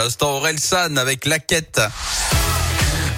L'instant 0.00 0.36
Aurel 0.36 0.60
San 0.60 0.96
avec 0.96 1.26
la 1.26 1.40
quête. 1.40 1.80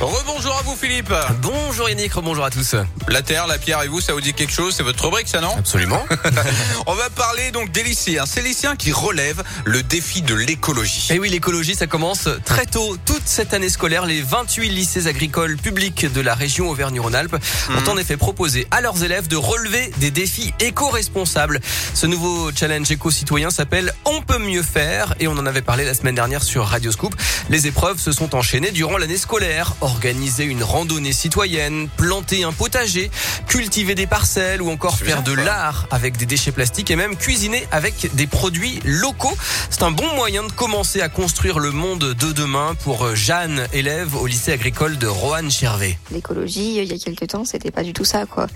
Rebonjour 0.01 0.57
à 0.57 0.63
vous 0.63 0.75
Philippe. 0.77 1.13
Bonjour 1.43 1.87
Yannick, 1.91 2.15
bonjour 2.15 2.43
à 2.43 2.51
tous. 2.51 2.75
La 3.09 3.21
terre, 3.21 3.47
la 3.47 3.59
pierre 3.59 3.83
et 3.83 3.89
vous, 3.89 4.01
ça 4.01 4.15
vous 4.15 4.23
dit 4.23 4.33
quelque 4.33 4.53
chose? 4.53 4.75
C'est 4.75 4.83
votre 4.83 5.05
rubrique 5.05 5.29
ça 5.29 5.43
non? 5.43 5.55
Absolument. 5.59 6.03
On 6.87 6.95
va 6.95 7.11
parler 7.11 7.51
donc 7.51 7.71
des 7.71 7.83
lycéens. 7.83 8.25
Ces 8.25 8.41
lycéens 8.41 8.77
qui 8.77 8.93
relèvent 8.93 9.43
le 9.67 9.83
défi 9.83 10.23
de 10.23 10.35
l'écologie. 10.35 11.09
Et 11.13 11.19
oui, 11.19 11.29
l'écologie, 11.29 11.75
ça 11.75 11.87
commence 11.87 12.31
très 12.47 12.65
tôt. 12.65 12.97
Toute 13.05 13.25
cette 13.27 13.53
année 13.53 13.69
scolaire, 13.69 14.07
les 14.07 14.23
28 14.23 14.71
lycées 14.71 15.07
agricoles 15.07 15.59
publics 15.59 16.11
de 16.11 16.21
la 16.23 16.35
région 16.35 16.71
Auvergne-Rhône-Alpes 16.71 17.37
ont 17.69 17.91
en 17.91 17.99
effet 17.99 18.17
proposé 18.17 18.67
à 18.71 18.81
leurs 18.81 19.05
élèves 19.05 19.29
de 19.29 19.37
relever 19.37 19.91
des 19.99 20.11
défis 20.11 20.55
éco-responsables. 20.61 21.61
Ce 21.93 22.07
nouveau 22.07 22.51
challenge 22.53 22.91
éco-citoyen 22.91 23.51
s'appelle 23.51 23.93
On 24.07 24.23
peut 24.23 24.39
mieux 24.39 24.63
faire 24.63 25.15
et 25.21 25.29
on 25.29 25.33
en 25.33 25.45
avait 25.45 25.61
parlé 25.61 25.85
la 25.85 25.93
semaine 25.93 26.15
dernière 26.15 26.43
sur 26.43 26.65
Radio 26.65 26.91
Scoop. 26.91 27.15
Les 27.51 27.67
épreuves 27.67 28.01
se 28.01 28.13
sont 28.13 28.35
enchaînées 28.35 28.71
durant 28.71 28.97
l'année 28.97 29.19
scolaire. 29.19 29.75
Organiser 29.91 30.45
une 30.45 30.63
randonnée 30.63 31.13
citoyenne, 31.13 31.89
planter 31.97 32.45
un 32.45 32.53
potager, 32.53 33.11
cultiver 33.51 33.97
des 33.97 34.07
parcelles 34.07 34.63
ou 34.63 34.71
encore 34.71 34.97
faire 34.97 35.25
de 35.25 35.33
l'art 35.33 35.89
avec 35.91 36.17
des 36.17 36.25
déchets 36.25 36.53
plastiques 36.53 36.89
et 36.93 36.95
même 36.95 37.17
cuisiner 37.17 37.67
avec 37.73 38.15
des 38.15 38.29
produits 38.29 38.79
locaux. 38.85 39.37
C'est 39.71 39.83
un 39.83 39.91
bon 39.91 40.07
moyen 40.15 40.45
de 40.45 40.53
commencer 40.53 41.01
à 41.01 41.09
construire 41.09 41.59
le 41.59 41.73
monde 41.73 42.15
de 42.15 42.31
demain 42.31 42.77
pour 42.85 43.17
Jeanne, 43.17 43.67
élève 43.73 44.15
au 44.15 44.29
lycée 44.29 44.53
agricole 44.53 44.99
de 44.99 45.09
Roanne-Chervé. 45.09 45.99
L'écologie, 46.13 46.77
il 46.77 46.85
y 46.85 46.95
a 46.95 46.99
quelques 46.99 47.27
temps, 47.27 47.45
c'était 47.45 47.73
pas 47.73 47.83
du 47.83 47.93
tout 47.93 48.05
ça, 48.05 48.25
quoi. 48.25 48.47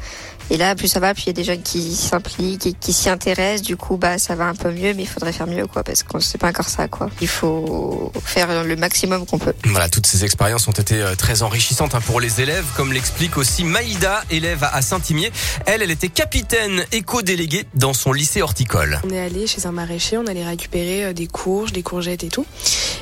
Et 0.51 0.57
là, 0.57 0.77
plus 0.77 0.87
ça 0.87 1.01
va, 1.01 1.13
plus 1.13 1.25
il 1.25 1.27
y 1.27 1.31
a 1.31 1.33
des 1.33 1.45
jeunes 1.45 1.63
qui 1.63 1.97
s'impliquent 1.97 2.67
et 2.67 2.73
qui 2.75 2.93
s'y 2.93 3.09
intéressent. 3.09 3.63
Du 3.63 3.77
coup, 3.77 3.97
bah, 3.97 4.19
ça 4.19 4.37
va 4.37 4.45
un 4.45 4.55
peu 4.55 4.71
mieux, 4.71 4.95
mais 4.95 5.03
il 5.03 5.09
faudrait 5.09 5.33
faire 5.33 5.49
mieux, 5.49 5.67
quoi, 5.67 5.83
parce 5.83 6.05
qu'on 6.05 6.21
sait 6.21 6.39
pas 6.39 6.51
encore 6.51 6.69
ça, 6.69 6.87
quoi. 6.87 7.11
Il 7.21 7.29
faut 7.29 8.13
faire 8.25 8.63
le 8.63 8.77
maximum 8.77 9.27
qu'on 9.27 9.39
peut. 9.39 9.55
Voilà, 9.65 9.89
toutes 9.89 10.07
ces 10.07 10.25
expériences 10.25 10.69
ont 10.69 10.73
été 10.73 11.03
euh, 11.03 11.17
très 11.17 11.43
enrichissantes 11.43 11.97
hein, 11.97 12.01
pour 12.01 12.21
les 12.21 12.41
élèves, 12.41 12.67
comme 12.77 12.93
l'explique 12.93 13.39
aussi 13.39 13.65
Maïda, 13.65 14.23
élève 14.31 14.63
à 14.63 14.84
Saint-Imier. 14.85 15.33
Elle, 15.67 15.83
elle 15.83 15.91
était 15.91 16.09
capitaine 16.09 16.85
éco-déléguée 16.93 17.65
dans 17.75 17.93
son 17.93 18.13
lycée 18.13 18.43
horticole. 18.43 19.01
On 19.05 19.11
est 19.11 19.21
allé 19.21 19.47
chez 19.47 19.67
un 19.67 19.73
maraîcher, 19.73 20.19
on 20.19 20.27
allait 20.27 20.45
récupérer 20.45 21.05
euh, 21.07 21.13
des 21.13 21.27
courges, 21.27 21.73
des 21.73 21.83
courgettes 21.83 22.25
et 22.25 22.29
tout. 22.29 22.47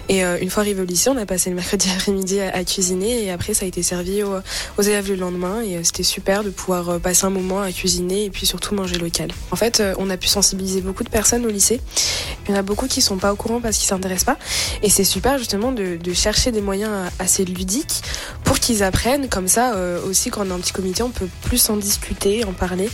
Et 0.08 0.25
euh, 0.25 0.38
une 0.41 0.50
fois 0.50 0.62
arrivé 0.62 0.80
au 0.80 0.84
lycée, 0.84 1.10
on 1.10 1.16
a 1.16 1.27
passé 1.27 1.50
le 1.50 1.56
mercredi 1.56 1.91
après-midi 1.97 2.41
à, 2.41 2.64
cuisiner 2.64 3.25
et 3.25 3.30
après 3.30 3.55
ça 3.55 3.64
a 3.64 3.69
été 3.69 3.83
servi 3.83 4.22
aux, 4.22 4.83
élèves 4.83 5.08
le 5.08 5.16
lendemain 5.16 5.62
et 5.62 5.77
euh, 5.77 5.80
c'était 5.83 6.03
super 6.03 6.44
de 6.44 6.50
pouvoir 6.50 7.00
passer 7.00 7.27
un 7.27 7.30
moment 7.30 7.60
à 7.60 7.72
cuisiner 7.72 8.25
et 8.25 8.30
puis 8.30 8.47
surtout 8.47 8.75
manger 8.75 8.98
local. 8.98 9.30
En 9.50 9.56
fait, 9.56 9.83
on 9.98 10.10
a 10.10 10.16
pu 10.16 10.28
sensibiliser 10.28 10.80
beaucoup 10.80 11.05
de 11.05 11.10
personnes 11.10 11.44
au 11.44 11.50
lycée. 11.50 11.80
Il 12.47 12.53
y 12.53 12.55
en 12.55 12.58
a 12.58 12.62
beaucoup 12.62 12.86
qui 12.86 13.03
sont 13.03 13.16
pas 13.19 13.33
au 13.33 13.36
courant 13.36 13.60
parce 13.60 13.77
qu'ils 13.77 13.88
s'intéressent 13.88 14.36
pas 14.36 14.38
et 14.83 14.91
c'est 14.91 15.05
super 15.05 15.38
justement 15.38 15.72
de, 15.72 15.98
chercher 16.14 16.53
des 16.53 16.60
moyens 16.60 16.92
assez 17.19 17.44
ludiques 17.44 18.03
pour 18.44 18.58
qu'ils 18.58 18.83
apprennent. 18.83 19.28
Comme 19.28 19.48
ça 19.48 19.75
aussi 20.06 20.30
quand 20.30 20.42
on 20.47 20.50
est 20.50 20.53
en 20.53 20.58
petit 20.58 20.72
comité, 20.72 21.03
on 21.03 21.10
peut 21.10 21.28
plus 21.42 21.58
en 21.73 21.77
discuter, 21.77 22.45
en 22.45 22.53
parler 22.53 22.91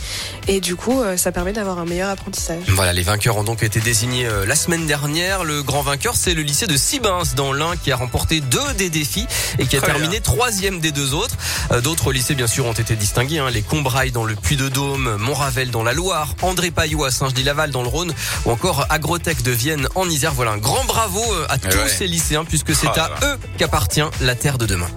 et 0.47 0.59
du 0.61 0.75
coup 0.75 1.01
euh, 1.01 1.17
ça 1.17 1.31
permet 1.31 1.53
d'avoir 1.53 1.79
un 1.79 1.85
meilleur 1.85 2.09
apprentissage. 2.09 2.63
Voilà, 2.69 2.93
les 2.93 3.03
vainqueurs 3.03 3.37
ont 3.37 3.43
donc 3.43 3.63
été 3.63 3.79
désignés 3.79 4.25
euh, 4.25 4.45
la 4.45 4.55
semaine 4.55 4.85
dernière. 4.87 5.43
Le 5.43 5.61
grand 5.63 5.81
vainqueur, 5.81 6.15
c'est 6.15 6.33
le 6.33 6.41
lycée 6.41 6.67
de 6.67 6.77
Sibins 6.77 7.23
dans 7.35 7.53
l'Ain 7.53 7.73
qui 7.81 7.91
a 7.91 7.95
remporté 7.95 8.41
deux 8.41 8.73
des 8.77 8.89
défis 8.89 9.27
et 9.59 9.65
qui 9.65 9.75
a 9.77 9.81
Très 9.81 9.91
terminé 9.91 10.19
troisième 10.19 10.79
des 10.79 10.91
deux 10.91 11.13
autres. 11.13 11.35
Euh, 11.71 11.81
D'autres 11.81 12.11
lycées, 12.11 12.35
bien 12.35 12.47
sûr, 12.47 12.65
ont 12.65 12.73
été 12.73 12.95
distingués. 12.95 13.39
hein. 13.39 13.49
Les 13.49 13.61
Combrailles 13.61 14.11
dans 14.11 14.23
le 14.25 14.35
Puy-de-Dôme, 14.35 15.15
Montravel 15.17 15.71
dans 15.71 15.83
la 15.83 15.93
Loire, 15.93 16.35
André 16.41 16.71
Payot 16.71 17.03
à 17.05 17.11
Saint-Genis-Laval 17.11 17.71
dans 17.71 17.81
le 17.81 17.87
Rhône 17.87 18.13
ou 18.45 18.51
encore 18.51 18.85
Agrotech 18.89 19.41
de 19.43 19.51
Vienne 19.51 19.87
en 19.95 20.09
Isère. 20.09 20.33
Voilà, 20.33 20.51
un 20.51 20.57
grand 20.57 20.83
bravo 20.85 21.21
à 21.49 21.57
tous 21.57 21.77
ouais. 21.77 21.87
ces 21.89 22.07
lycéens 22.07 22.45
puisque 22.45 22.75
c'est 22.75 22.87
Oh 22.87 22.95
là 22.95 23.09
à 23.21 23.25
eux 23.27 23.37
qu'appartient 23.57 24.01
la 24.21 24.35
terre 24.35 24.57
de 24.57 24.65
demain. 24.65 24.87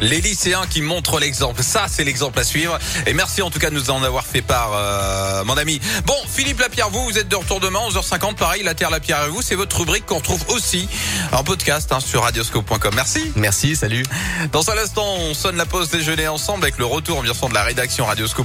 Les 0.00 0.20
lycéens 0.20 0.66
qui 0.68 0.82
montrent 0.82 1.18
l'exemple. 1.18 1.62
Ça, 1.62 1.86
c'est 1.88 2.04
l'exemple 2.04 2.38
à 2.38 2.44
suivre. 2.44 2.78
Et 3.06 3.14
merci 3.14 3.42
en 3.42 3.50
tout 3.50 3.58
cas 3.58 3.70
de 3.70 3.74
nous 3.74 3.90
en 3.90 4.02
avoir 4.02 4.26
fait 4.26 4.42
part, 4.42 4.72
euh, 4.74 5.44
mon 5.44 5.56
ami. 5.56 5.80
Bon, 6.04 6.14
Philippe 6.28 6.60
Lapierre, 6.60 6.90
vous, 6.90 7.02
vous 7.04 7.18
êtes 7.18 7.28
de 7.28 7.36
retour 7.36 7.60
demain, 7.60 7.80
11h50. 7.88 8.34
Pareil, 8.34 8.62
La 8.62 8.74
Terre, 8.74 8.90
Lapierre 8.90 9.24
et 9.24 9.28
vous, 9.30 9.42
c'est 9.42 9.54
votre 9.54 9.78
rubrique 9.78 10.06
qu'on 10.06 10.16
retrouve 10.16 10.44
aussi 10.50 10.88
en 11.32 11.42
podcast 11.44 11.90
hein, 11.92 12.00
sur 12.00 12.22
radioscope.com. 12.22 12.94
Merci. 12.94 13.32
Merci, 13.36 13.76
salut. 13.76 14.04
Dans 14.52 14.70
un 14.70 14.76
instant, 14.76 15.06
on 15.18 15.34
sonne 15.34 15.56
la 15.56 15.66
pause 15.66 15.90
déjeuner 15.90 16.28
ensemble 16.28 16.64
avec 16.64 16.78
le 16.78 16.84
retour, 16.84 17.24
sûr, 17.34 17.48
de 17.48 17.54
la 17.54 17.62
rédaction 17.62 18.04
Radioscope. 18.04 18.44